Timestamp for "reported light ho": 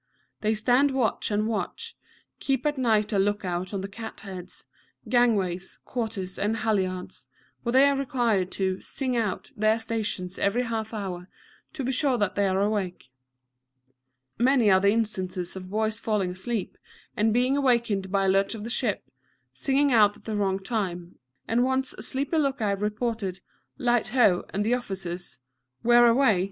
22.81-24.45